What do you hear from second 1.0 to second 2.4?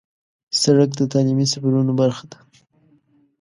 تعلیمي سفرونو برخه ده.